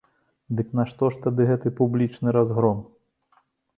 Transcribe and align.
Дык 0.59 0.71
нашто 0.79 1.09
ж 1.15 1.21
тады 1.27 1.47
гэты 1.51 1.73
публічны 1.81 2.37
разгром? 2.39 2.79